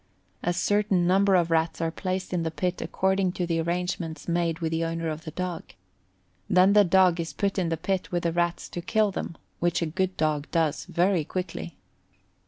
[0.41, 4.57] A certain number of Rats are placed in the pit according to the arrangements made
[4.57, 5.73] with the owner of the dog.
[6.49, 9.83] Then the dog is put in the pit with the rats to kill them, which
[9.83, 11.77] a good dog does very quickly.